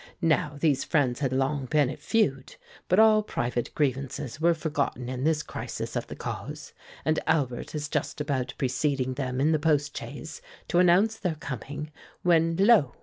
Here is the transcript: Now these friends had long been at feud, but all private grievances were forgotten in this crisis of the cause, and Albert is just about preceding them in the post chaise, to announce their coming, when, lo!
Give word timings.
Now 0.23 0.57
these 0.59 0.83
friends 0.83 1.19
had 1.19 1.31
long 1.31 1.65
been 1.67 1.87
at 1.91 1.99
feud, 2.01 2.55
but 2.87 2.97
all 2.97 3.21
private 3.21 3.69
grievances 3.75 4.41
were 4.41 4.55
forgotten 4.55 5.07
in 5.09 5.25
this 5.25 5.43
crisis 5.43 5.95
of 5.95 6.07
the 6.07 6.15
cause, 6.15 6.73
and 7.05 7.19
Albert 7.27 7.75
is 7.75 7.87
just 7.87 8.19
about 8.19 8.55
preceding 8.57 9.13
them 9.13 9.39
in 9.39 9.51
the 9.51 9.59
post 9.59 9.95
chaise, 9.95 10.41
to 10.69 10.79
announce 10.79 11.17
their 11.19 11.35
coming, 11.35 11.91
when, 12.23 12.55
lo! 12.57 12.95